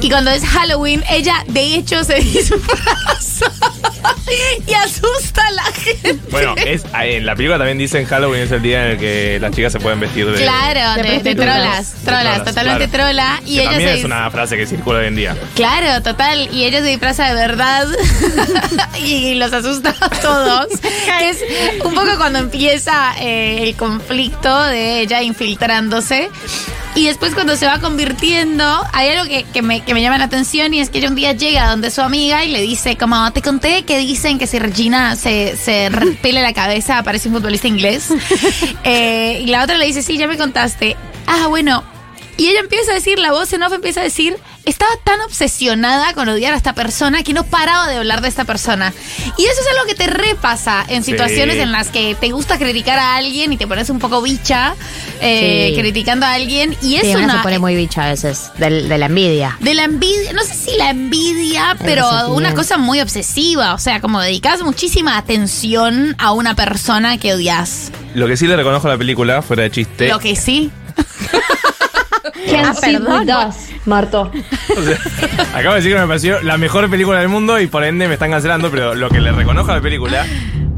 Y 0.00 0.09
cuando 0.11 0.30
es 0.30 0.44
Halloween, 0.44 1.02
ella 1.11 1.44
de 1.49 1.75
hecho 1.75 2.04
se 2.04 2.14
disfraza 2.21 3.50
y 4.66 4.75
asusta 4.75 5.47
a 5.47 5.50
la 5.52 5.64
gente. 5.64 6.18
Bueno, 6.30 6.54
es, 6.56 6.85
en 6.94 7.26
la 7.26 7.35
película 7.35 7.59
también 7.59 7.78
dicen 7.78 8.04
Halloween 8.06 8.42
es 8.42 8.52
el 8.52 8.62
día 8.62 8.85
en 8.87 8.90
el 8.92 8.99
que 8.99 9.38
las 9.40 9.52
chicas 9.52 9.73
se 9.73 9.80
pueden 9.80 10.00
vestir 10.00 10.26
de. 10.30 10.42
Claro, 10.42 11.02
de 11.02 11.02
de, 11.02 11.18
de 11.23 11.35
trolas, 11.35 12.00
de 12.00 12.11
trolas, 12.11 12.44
totalmente 12.44 12.88
claro. 12.88 13.04
trola. 13.09 13.40
Y 13.44 13.56
Que 13.56 13.61
ella 13.62 13.71
también 13.71 13.90
se 13.90 13.99
es 13.99 14.04
una 14.04 14.30
frase 14.30 14.56
que 14.56 14.66
circula 14.66 15.00
hoy 15.00 15.06
en 15.06 15.16
día. 15.16 15.37
Claro, 15.54 16.02
total. 16.02 16.49
Y 16.52 16.64
ella 16.64 16.80
se 16.80 16.87
disfraza 16.87 17.28
de 17.28 17.35
verdad 17.35 17.87
y 19.04 19.35
los 19.35 19.52
asusta 19.52 19.94
a 20.00 20.09
todos. 20.09 20.68
Es 21.23 21.38
un 21.85 21.94
poco 21.94 22.16
cuando 22.16 22.38
empieza 22.40 23.14
eh, 23.21 23.62
el 23.62 23.76
conflicto 23.76 24.62
de 24.64 25.00
ella 25.00 25.23
infiltrándose. 25.23 26.30
Y 26.94 27.06
después 27.06 27.34
cuando 27.34 27.56
se 27.56 27.66
va 27.66 27.80
convirtiendo, 27.80 28.64
hay 28.92 29.08
algo 29.11 29.25
que, 29.25 29.44
que 29.44 29.62
me, 29.62 29.82
que 29.82 29.94
me 29.94 30.02
llama 30.02 30.18
la 30.18 30.25
atención 30.25 30.75
y 30.75 30.80
es 30.80 30.90
que 30.90 30.99
ella 30.99 31.08
un 31.08 31.14
día 31.14 31.32
llega 31.32 31.70
donde 31.70 31.90
su 31.90 32.02
amiga 32.02 32.44
y 32.44 32.49
le 32.49 32.61
dice, 32.61 32.96
como, 32.96 33.32
te 33.32 33.40
conté 33.40 33.84
que 33.84 33.99
dicen 33.99 34.38
que 34.38 34.46
si 34.46 34.58
Regina 34.58 35.16
se, 35.16 35.56
se 35.56 35.90
pele 36.22 36.42
la 36.42 36.52
cabeza 36.52 36.99
aparece 36.99 37.28
un 37.28 37.34
futbolista 37.34 37.68
inglés. 37.68 38.08
Eh, 38.84 39.40
y 39.42 39.46
la 39.46 39.62
otra 39.62 39.76
le 39.76 39.87
dice, 39.87 40.02
sí, 40.02 40.18
ya 40.18 40.26
me 40.26 40.37
contaste. 40.37 40.96
Ah, 41.26 41.46
bueno. 41.46 41.84
Y 42.37 42.49
ella 42.49 42.61
empieza 42.61 42.90
a 42.90 42.94
decir, 42.94 43.18
la 43.18 43.30
voz 43.30 43.52
en 43.52 43.62
off 43.62 43.72
empieza 43.72 44.00
a 44.00 44.04
decir, 44.04 44.37
estaba 44.64 44.92
tan 45.04 45.21
obsesionada 45.23 46.14
con 46.14 46.28
odiar 46.28 46.54
a 46.54 46.57
esta 46.57 46.73
persona 46.75 47.23
que 47.23 47.33
no 47.33 47.45
paraba 47.45 47.88
de 47.88 47.97
hablar 47.97 48.21
de 48.21 48.28
esta 48.28 48.45
persona. 48.45 48.92
Y 49.37 49.45
eso 49.45 49.61
es 49.61 49.66
algo 49.76 49.87
que 49.87 49.95
te 49.95 50.07
repasa 50.07 50.85
en 50.88 51.02
Sí. 51.02 51.11
situaciones 51.12 51.57
en 51.57 51.73
las 51.73 51.88
que 51.88 52.14
te 52.14 52.31
gusta 52.31 52.59
criticar 52.59 52.99
a 52.99 53.16
alguien 53.16 53.52
y 53.52 53.57
te 53.57 53.66
pones 53.66 53.90
un 53.90 53.99
poco 53.99 54.23
bicha 54.23 54.75
eh, 55.21 55.73
Sí. 55.75 55.81
criticando 55.81 56.26
a 56.26 56.35
alguien. 56.35 56.76
Y 56.83 56.97
es 56.97 57.02
Sí, 57.02 57.14
una... 57.14 57.38
se 57.38 57.42
pone 57.42 57.59
muy 57.59 57.75
bicha 57.75 58.04
a 58.04 58.09
veces, 58.11 58.50
de, 58.59 58.71
la 58.99 59.07
envidia. 59.07 59.57
De 59.61 59.75
la 59.75 59.85
envidia, 59.85 60.33
no 60.33 60.42
sé 60.42 60.54
si 60.54 60.76
la 60.76 60.90
envidia, 60.90 61.76
pero 61.85 62.28
una 62.28 62.54
cosa 62.54 62.78
muy 62.78 63.00
obsesiva. 63.00 63.75
O 63.75 63.78
sea, 63.78 64.00
como 64.00 64.21
dedicas 64.21 64.62
muchísima 64.62 65.16
atención 65.19 66.14
a 66.19 66.33
una 66.33 66.54
persona 66.54 67.19
que 67.19 67.35
odias. 67.35 67.90
Lo 68.14 68.26
que 68.28 68.37
sí 68.37 68.47
le 68.47 68.57
reconozco 68.57 68.88
a 68.88 68.92
la 68.92 68.99
película, 68.99 69.42
fuera 69.42 69.64
de 69.64 69.71
chiste. 69.71 70.09
Lo 70.09 70.19
que 70.19 70.37
sí. 70.37 70.71
Can't 72.50 72.76
Ah. 73.31 73.50
Marto. 73.87 74.31
O 74.77 74.83
sea, 74.83 74.97
acabo 75.55 75.75
de 75.75 75.81
decir 75.81 75.93
que 75.95 76.01
me 76.01 76.07
pareció 76.07 76.41
la 76.43 76.57
mejor 76.57 76.89
película 76.89 77.19
del 77.19 77.29
mundo 77.29 77.61
y 77.61 77.67
por 77.67 77.85
ende 77.85 78.09
me 78.09 78.15
están 78.15 78.31
cancelando, 78.31 78.71
pero 78.71 78.95
lo 78.95 79.09
que 79.11 79.21
le 79.21 79.33
reconozco 79.33 79.73
a 79.73 79.77
la 79.77 79.81
película 79.83 80.25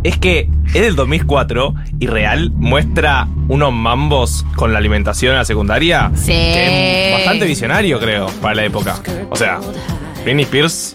es 0.03 0.19
que 0.19 0.49
es 0.75 0.83
del 0.83 0.97
2004 0.97 1.75
y 2.01 2.07
real 2.09 2.51
muestra 2.57 3.29
unos 3.49 3.73
mambos 3.73 4.45
con 4.57 4.73
la 4.73 4.79
alimentación 4.79 5.33
en 5.33 5.39
la 5.39 5.45
secundaria 5.45 6.11
Sí. 6.15 6.33
que 6.33 7.09
es 7.09 7.15
bastante 7.19 7.45
visionario, 7.47 8.01
creo, 8.01 8.27
para 8.43 8.55
la 8.57 8.65
época. 8.65 8.97
O 9.31 9.37
sea, 9.37 9.61
Britney 10.25 10.45
Spears 10.45 10.95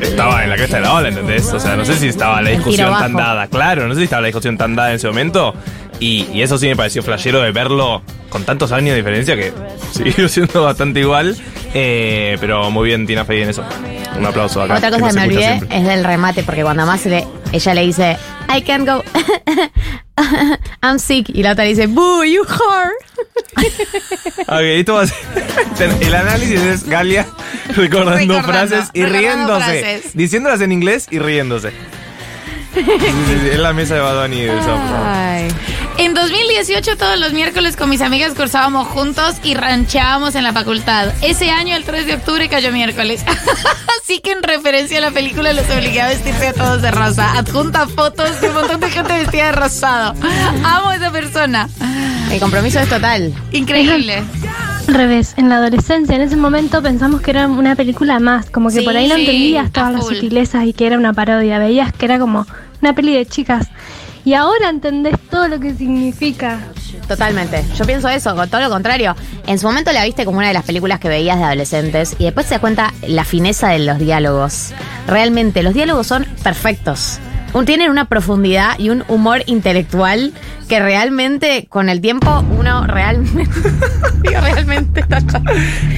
estaba 0.00 0.44
en 0.44 0.50
la 0.50 0.56
cresta 0.56 0.76
de 0.76 0.82
la 0.82 0.92
ola, 0.94 1.08
¿entendés? 1.08 1.52
O 1.52 1.58
sea, 1.60 1.76
no 1.76 1.84
sé 1.84 1.94
si 1.96 2.06
estaba 2.08 2.40
la 2.40 2.50
discusión 2.50 2.90
tan 2.92 3.14
dada, 3.14 3.48
claro, 3.48 3.88
no 3.88 3.94
sé 3.94 4.00
si 4.00 4.04
estaba 4.04 4.22
la 4.22 4.28
discusión 4.28 4.56
tan 4.56 4.74
dada 4.76 4.90
en 4.90 4.96
ese 4.96 5.08
momento. 5.08 5.54
Y, 6.02 6.26
y 6.32 6.42
eso 6.42 6.58
sí 6.58 6.66
me 6.66 6.74
pareció 6.74 7.00
flashero 7.04 7.40
de 7.40 7.52
verlo 7.52 8.02
con 8.28 8.42
tantos 8.44 8.72
años 8.72 8.90
de 8.90 8.96
diferencia 8.96 9.36
que 9.36 9.52
sigue 9.92 10.28
siendo 10.28 10.64
bastante 10.64 10.98
igual. 10.98 11.36
Eh, 11.74 12.36
pero 12.40 12.72
muy 12.72 12.88
bien, 12.88 13.06
Tina 13.06 13.24
Fey 13.24 13.42
en 13.42 13.50
eso. 13.50 13.62
Un 14.18 14.26
aplauso 14.26 14.60
acá. 14.60 14.78
Otra 14.78 14.90
cosa 14.90 15.08
que 15.08 15.14
me 15.14 15.22
olvidé 15.26 15.44
siempre. 15.44 15.78
es 15.78 15.84
del 15.84 16.02
remate, 16.04 16.42
porque 16.42 16.62
cuando 16.64 16.84
más 16.86 17.06
le, 17.06 17.24
ella 17.52 17.74
le 17.74 17.86
dice, 17.86 18.16
I 18.52 18.62
can't 18.62 18.84
go, 18.84 19.04
I'm 20.82 20.98
sick, 20.98 21.28
y 21.28 21.44
la 21.44 21.52
otra 21.52 21.62
le 21.64 21.70
dice, 21.70 21.86
boo, 21.86 22.24
you 22.24 22.42
whore. 22.42 22.90
Ok, 24.48 24.60
esto 24.60 24.94
va 24.94 25.02
a 25.02 25.06
ser. 25.06 25.16
El 26.02 26.14
análisis 26.14 26.60
es 26.60 26.84
Galia 26.84 27.26
recordando, 27.76 28.16
Recordando, 28.34 28.42
frases 28.42 28.90
y 28.92 29.04
recordando 29.04 29.56
riéndose. 29.58 29.80
frases. 29.80 30.16
Diciéndolas 30.16 30.60
en 30.62 30.72
inglés 30.72 31.06
y 31.12 31.20
riéndose. 31.20 31.72
Es 33.52 33.58
la 33.58 33.72
mesa 33.72 33.94
de 33.94 34.00
Badoni. 34.00 34.40
Ay. 35.04 35.48
En 35.98 36.14
2018 36.14 36.96
todos 36.96 37.18
los 37.18 37.32
miércoles 37.32 37.76
con 37.76 37.90
mis 37.90 38.00
amigas 38.00 38.34
cursábamos 38.34 38.88
juntos 38.88 39.36
y 39.44 39.54
ranchábamos 39.54 40.34
en 40.34 40.42
la 40.42 40.52
facultad. 40.52 41.12
Ese 41.22 41.50
año, 41.50 41.76
el 41.76 41.84
3 41.84 42.06
de 42.06 42.14
octubre, 42.14 42.48
cayó 42.48 42.72
miércoles. 42.72 43.24
Así 44.02 44.20
que 44.20 44.32
en 44.32 44.42
referencia 44.42 44.98
a 44.98 45.00
la 45.00 45.10
película 45.10 45.52
los 45.52 45.68
obligué 45.70 46.00
a 46.00 46.08
vestirse 46.08 46.48
a 46.48 46.52
todos 46.54 46.82
de 46.82 46.90
rosa. 46.90 47.38
Adjunta 47.38 47.86
fotos 47.86 48.40
de 48.40 48.48
un 48.48 48.54
montón 48.54 48.80
de 48.80 48.90
gente 48.90 49.12
vestida 49.12 49.46
de 49.46 49.52
rosado. 49.52 50.14
Amo 50.64 50.88
a 50.88 50.96
esa 50.96 51.10
persona. 51.12 51.68
El 52.30 52.40
compromiso 52.40 52.80
es 52.80 52.88
total. 52.88 53.32
Increíble. 53.52 54.22
Al 54.88 54.94
revés, 54.94 55.34
en 55.36 55.48
la 55.48 55.56
adolescencia, 55.56 56.16
en 56.16 56.22
ese 56.22 56.36
momento 56.36 56.82
pensamos 56.82 57.20
que 57.20 57.30
era 57.30 57.46
una 57.46 57.76
película 57.76 58.18
más, 58.18 58.50
como 58.50 58.70
que 58.70 58.80
Sí, 58.80 58.84
por 58.84 58.96
ahí 58.96 59.06
no 59.06 59.14
sí, 59.14 59.20
entendías 59.20 59.66
a 59.66 59.70
todas 59.70 59.92
las 59.92 60.06
sutilezas 60.06 60.64
y 60.66 60.72
que 60.72 60.86
era 60.86 60.98
una 60.98 61.12
parodia, 61.12 61.58
veías 61.58 61.92
que 61.92 62.06
era 62.06 62.18
como 62.18 62.46
una 62.80 62.94
peli 62.94 63.14
de 63.14 63.24
chicas. 63.26 63.68
Y 64.24 64.34
ahora 64.34 64.68
entendés 64.68 65.18
todo 65.30 65.48
lo 65.48 65.58
que 65.58 65.74
significa. 65.74 66.60
Totalmente. 67.08 67.64
Yo 67.76 67.84
pienso 67.84 68.08
eso, 68.08 68.34
todo 68.46 68.60
lo 68.60 68.70
contrario. 68.70 69.16
En 69.46 69.58
su 69.58 69.66
momento 69.66 69.92
la 69.92 70.04
viste 70.04 70.24
como 70.24 70.38
una 70.38 70.48
de 70.48 70.54
las 70.54 70.64
películas 70.64 71.00
que 71.00 71.08
veías 71.08 71.38
de 71.38 71.44
adolescentes 71.44 72.14
y 72.18 72.24
después 72.24 72.46
te 72.46 72.54
das 72.54 72.60
cuenta 72.60 72.94
la 73.06 73.24
fineza 73.24 73.70
de 73.70 73.80
los 73.80 73.98
diálogos. 73.98 74.72
Realmente, 75.06 75.62
los 75.62 75.74
diálogos 75.74 76.06
son 76.06 76.26
perfectos. 76.42 77.18
Un- 77.52 77.66
Tienen 77.66 77.90
una 77.90 78.06
profundidad 78.06 78.78
y 78.78 78.90
un 78.90 79.04
humor 79.08 79.42
intelectual 79.46 80.32
que 80.68 80.80
realmente 80.80 81.66
con 81.68 81.88
el 81.88 82.00
tiempo 82.00 82.44
uno 82.58 82.86
realmente... 82.86 83.44
digo, 84.22 84.40
realmente... 84.40 85.04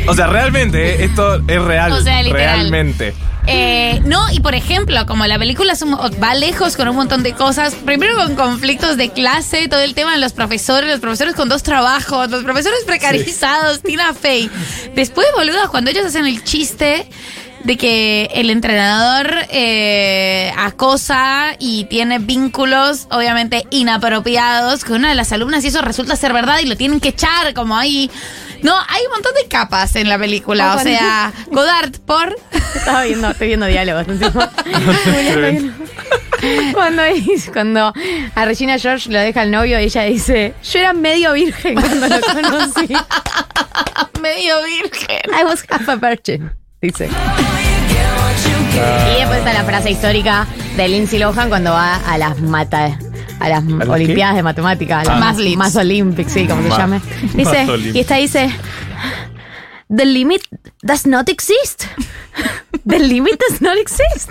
O 0.06 0.14
sea, 0.14 0.26
realmente, 0.26 1.02
eh, 1.02 1.04
esto 1.04 1.37
es 1.46 1.62
real. 1.62 1.92
O 1.92 2.00
sea, 2.00 2.23
literal. 2.23 2.58
Realmente. 2.70 3.14
Eh, 3.46 4.00
no, 4.06 4.30
y 4.32 4.40
por 4.40 4.54
ejemplo, 4.54 5.04
como 5.06 5.26
la 5.26 5.38
película 5.38 5.75
va 6.23 6.34
lejos 6.34 6.76
con 6.76 6.88
un 6.88 6.96
montón 6.96 7.23
de 7.23 7.34
cosas, 7.34 7.75
primero 7.75 8.14
con 8.16 8.37
conflictos 8.37 8.96
de 8.96 9.11
clase, 9.11 9.68
todo 9.68 9.80
el 9.80 9.94
tema 9.94 10.12
de 10.12 10.18
los 10.18 10.32
profesores, 10.32 10.88
los 10.90 11.00
profesores 11.00 11.34
con 11.34 11.49
dos 11.50 11.62
trabajos, 11.62 12.30
los 12.30 12.42
profesores 12.42 12.80
precarizados, 12.87 13.82
Tina 13.82 14.14
Fey. 14.14 14.50
Después, 14.94 15.26
boludo, 15.37 15.70
cuando 15.70 15.90
ellos 15.90 16.06
hacen 16.06 16.26
el 16.26 16.42
chiste 16.42 17.06
de 17.64 17.76
que 17.76 18.30
el 18.35 18.50
entrenador 18.50 19.26
eh, 19.49 20.52
acosa 20.56 21.56
y 21.59 21.85
tiene 21.85 22.18
vínculos 22.18 23.06
obviamente 23.11 23.64
inapropiados 23.71 24.85
con 24.85 24.97
una 24.97 25.09
de 25.09 25.14
las 25.14 25.33
alumnas 25.33 25.64
y 25.64 25.68
eso 25.68 25.80
resulta 25.80 26.14
ser 26.16 26.35
verdad 26.35 26.59
y 26.62 26.66
lo 26.66 26.76
tienen 26.76 27.00
que 27.00 27.09
echar 27.09 27.54
como 27.54 27.75
ahí. 27.76 28.11
No, 28.62 28.76
hay 28.88 29.02
un 29.06 29.12
montón 29.12 29.33
de 29.35 29.49
capas 29.49 29.97
en 29.97 30.09
la 30.09 30.16
película. 30.18 30.76
O 30.76 30.78
sea, 30.78 31.33
Godard 31.50 31.99
por... 32.06 32.37
Estaba 32.75 33.02
viendo, 33.04 33.30
estoy 33.30 33.49
viendo 33.49 33.66
diálogos. 33.66 34.06
cuando, 36.73 37.02
cuando 37.52 37.92
a 38.35 38.44
Regina 38.44 38.78
George 38.78 39.11
lo 39.11 39.18
deja 39.18 39.42
el 39.42 39.50
novio, 39.50 39.78
ella 39.78 40.02
dice, 40.02 40.54
yo 40.62 40.78
era 40.78 40.92
medio 40.92 41.33
virgen 41.33 41.75
cuando 41.75 42.06
lo 42.09 42.21
conocí. 42.21 42.94
medio 44.23 44.62
virgen. 44.62 45.23
I 45.38 45.44
was 45.44 45.64
half 45.68 45.88
a 45.88 45.97
virgin, 45.97 46.50
dice. 46.87 47.09
Y 49.14 49.19
después 49.19 49.38
está 49.38 49.53
la 49.53 49.64
frase 49.64 49.91
histórica 49.91 50.47
de 50.76 50.88
Lindsay 50.88 51.19
Lohan 51.19 51.49
cuando 51.49 51.71
va 51.71 51.97
a 51.97 52.19
las 52.19 52.41
mata 52.41 52.99
a 53.41 53.49
las 53.49 53.64
Olimpiadas 53.88 54.37
de 54.37 54.43
Matemáticas, 54.43 55.00
a 55.00 55.05
las 55.11 55.17
Ah. 55.17 55.21
más, 55.21 55.37
más 55.57 55.76
Olympics, 55.76 56.33
sí, 56.33 56.47
como 56.47 56.62
se 56.62 56.69
llame. 56.71 57.00
Dice, 57.35 57.67
y 57.93 57.99
esta 57.99 58.17
dice, 58.17 58.49
The 59.94 60.04
limit 60.04 60.42
does 60.82 61.06
not 61.06 61.28
exist. 61.28 61.86
The 62.86 62.98
limit 62.98 63.38
does 63.48 63.60
not 63.60 63.76
exist. 63.78 64.30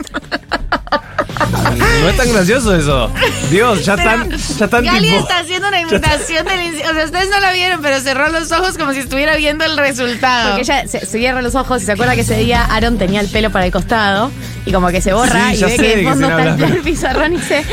No 2.02 2.10
es 2.10 2.18
tan 2.18 2.32
gracioso 2.32 2.76
eso. 2.76 3.10
Dios, 3.50 3.86
ya 3.86 3.96
están, 3.96 4.30
ya 4.30 4.66
están 4.66 4.84
Gali 4.86 5.08
tipo. 5.10 5.20
está 5.22 5.40
haciendo 5.40 5.68
una 5.70 5.82
imitación 5.82 6.46
del... 6.46 6.60
O 6.90 6.94
sea, 6.94 7.06
ustedes 7.06 7.30
no 7.30 7.40
la 7.40 7.54
vieron, 7.54 7.82
pero 7.82 8.00
cerró 8.02 8.30
los 8.30 8.52
ojos 8.52 8.78
como 8.78 8.94
si 8.94 9.00
estuviera 9.00 9.36
viendo 9.38 9.64
el 9.66 9.78
resultado. 9.78 10.50
Porque 10.56 10.62
ella 10.62 10.88
se, 10.88 11.00
se 11.00 11.06
cierra 11.18 11.42
los 11.42 11.56
ojos 11.56 11.82
y 11.82 11.86
se 11.86 11.92
acuerda 11.94 12.16
que 12.16 12.22
ese 12.22 12.36
día 12.38 12.66
Aaron 12.66 12.98
tenía 12.98 13.22
el 13.22 13.30
pelo 13.30 13.50
para 13.52 13.66
el 13.66 13.72
costado 13.72 14.32
y 14.66 14.72
como 14.72 14.90
que 14.90 15.02
se 15.02 15.14
borra 15.14 15.50
Sí, 15.50 15.56
y 15.56 15.58
ya 15.58 15.68
ve 15.68 15.78
que 15.78 15.96
de 15.98 16.04
fondo 16.04 16.28
está 16.28 16.68
el 16.68 16.82
pizarrón 16.82 17.34
y 17.34 17.38
dice, 17.38 17.64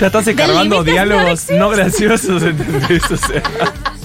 Ya 0.00 0.06
estás 0.06 0.26
escarbando 0.26 0.76
no 0.76 0.84
diálogos 0.84 1.30
exist. 1.44 1.50
no 1.52 1.70
graciosos, 1.70 2.42
¿entendés? 2.42 3.10
O 3.10 3.16
sea. 3.16 3.42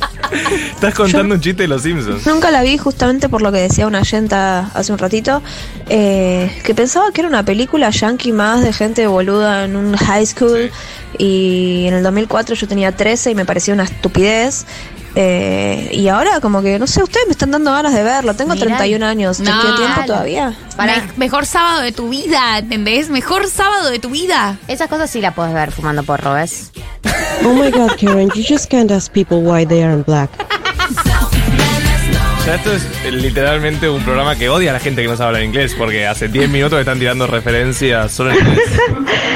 Estás 0.74 0.94
contando 0.94 1.36
un 1.36 1.42
chiste 1.42 1.64
de 1.64 1.68
los 1.68 1.84
Simpsons. 1.84 2.26
Nunca 2.26 2.52
la 2.52 2.62
vi 2.62 2.78
justamente 2.78 3.30
por 3.30 3.42
lo 3.42 3.52
que 3.52 3.60
decía 3.60 3.88
una 3.88 4.02
oyenta 4.02 4.72
hace 4.74 4.92
un 4.92 4.98
ratito, 4.98 5.42
eh, 5.90 6.52
que 6.64 6.74
pensaba 6.74 7.12
que 7.12 7.22
era 7.22 7.28
una 7.28 7.44
película 7.44 7.90
yankee 7.90 8.32
más 8.32 8.64
de 8.64 8.74
gente 8.74 9.08
boluda 9.08 9.66
en 9.66 9.76
un 9.76 9.96
high 9.96 10.26
school 10.26 10.72
y 11.18 11.86
en 11.88 11.94
el 11.94 12.04
2004 12.04 12.56
yo 12.56 12.68
tenía 12.68 12.92
13 12.92 13.32
y 13.32 13.36
me 13.36 13.46
parecía 13.46 13.74
una 13.74 13.84
estupidez. 13.84 14.66
Eh, 15.16 15.90
y 15.94 16.08
ahora 16.08 16.40
como 16.40 16.62
que, 16.62 16.80
no 16.80 16.88
sé, 16.88 17.04
ustedes 17.04 17.26
me 17.28 17.34
están 17.34 17.52
dando 17.52 17.72
ganas 17.72 17.94
de 17.94 18.04
verlo. 18.04 18.34
Tengo 18.34 18.54
Mirá. 18.54 18.66
31 18.66 19.06
años, 19.06 19.38
¿te 19.38 19.44
No. 19.44 19.62
queda 19.62 19.76
tiempo 19.76 20.02
todavía? 20.06 20.54
Para 20.78 20.96
el 20.96 21.04
mejor 21.18 21.46
sábado 21.46 21.82
de 21.82 21.92
tu 21.92 22.10
vida, 22.10 22.58
¿entendés? 22.60 23.10
Mejor 23.10 23.48
sábado 23.48 23.90
de 23.90 24.00
tu 24.00 24.10
vida. 24.10 24.58
Esas 24.68 24.88
cosas 24.88 25.10
sí 25.10 25.20
las 25.22 25.34
puedes 25.34 25.54
ver 25.54 25.72
fumando 25.72 26.04
porro, 26.04 26.34
¿ves? 26.34 26.72
Oh 27.44 27.54
my 27.54 27.72
god, 27.72 27.92
Karen, 28.00 28.30
you 28.36 28.44
just 28.48 28.70
can't 28.70 28.92
ask 28.92 29.12
people 29.12 29.40
why 29.40 29.66
they 29.66 29.82
are 29.84 29.94
in 29.94 30.04
black. 30.04 30.30
Ya 32.46 32.56
esto 32.56 32.74
es 32.74 32.84
eh, 33.06 33.12
literalmente 33.12 33.88
un 33.90 34.04
programa 34.04 34.36
que 34.36 34.50
odia 34.50 34.72
a 34.72 34.74
la 34.74 34.80
gente 34.80 35.02
que 35.04 35.08
no 35.08 35.16
sabe 35.16 35.28
hablar 35.28 35.44
inglés, 35.44 35.76
porque 35.78 36.08
hace 36.08 36.28
10 36.28 36.50
minutos 36.50 36.74
me 36.78 36.82
están 36.82 37.00
tirando 37.00 37.28
referencias 37.28 38.12
solo 38.12 38.32
en 38.32 38.38
inglés. 38.38 38.70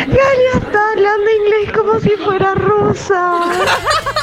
Galia 0.08 0.52
está 0.56 0.80
hablando 0.92 1.32
inglés 1.44 1.72
como 1.76 2.00
si 2.00 2.10
fuera 2.24 2.54
rusa. 2.56 3.42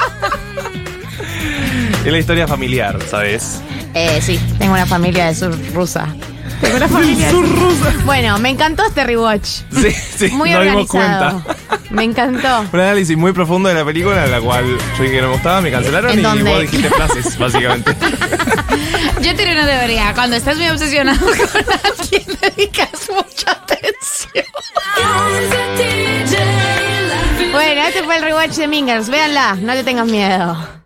Es 2.05 2.11
la 2.13 2.19
historia 2.19 2.49
familiar, 2.49 2.99
¿sabes? 3.09 3.61
Eh, 3.95 4.21
sí, 4.23 4.41
tengo 4.59 4.73
una 4.75 4.87
familia 4.87 5.27
de 5.27 5.35
sur 5.35 5.57
rusa. 5.73 6.09
Tengo 6.61 6.77
una 6.77 6.89
familia 6.89 7.27
de 7.27 7.33
sur 7.33 7.49
rusa. 7.49 7.93
Bueno, 8.05 8.39
me 8.39 8.51
encantó 8.51 8.85
este 8.85 9.05
rewatch. 9.05 9.45
Sí, 9.71 9.91
sí, 10.17 10.29
Muy 10.33 10.51
dimos 10.51 10.67
organizado. 10.89 11.43
cuenta. 11.43 11.57
Me 11.91 12.03
encantó. 12.05 12.61
Un 12.73 12.81
análisis 12.81 13.17
muy 13.17 13.33
profundo 13.33 13.69
de 13.69 13.75
la 13.77 13.85
película, 13.85 14.27
la 14.27 14.41
cual 14.41 14.65
yo 14.97 15.03
dije 15.03 15.15
que 15.17 15.21
no 15.21 15.29
me 15.29 15.33
gustaba, 15.35 15.61
me 15.61 15.71
cancelaron 15.71 16.11
¿En 16.13 16.19
y 16.19 16.23
dónde? 16.23 16.51
vos 16.51 16.61
dijiste 16.63 16.89
frases, 16.91 17.39
básicamente. 17.39 17.95
Yo 19.21 19.37
tengo 19.37 19.53
una 19.53 19.67
teoría. 19.67 20.13
Cuando 20.15 20.37
estás 20.37 20.57
muy 20.57 20.69
obsesionado 20.69 21.21
con 21.27 21.65
alguien, 22.01 22.39
dedicas 22.41 22.91
mucha 23.11 23.53
atención. 23.53 24.45
Bueno, 27.53 27.83
este 27.83 28.03
fue 28.03 28.17
el 28.17 28.23
rewatch 28.25 28.53
de 28.55 28.67
Mingers. 28.69 29.09
Véanla, 29.09 29.55
no 29.61 29.75
le 29.75 29.85
tengas 29.85 30.07
miedo. 30.07 30.82